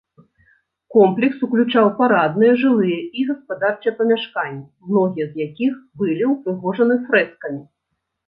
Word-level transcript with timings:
Комплекс 0.95 1.37
уключаў 1.47 1.89
парадныя, 1.99 2.53
жылыя 2.61 2.97
і 3.19 3.25
гаспадарчыя 3.29 3.93
памяшканні, 4.01 4.63
многія 4.89 5.25
з 5.33 5.49
якіх 5.49 5.75
былі 6.03 6.23
ўпрыгожаны 6.33 6.95
фрэскамі. 7.11 7.61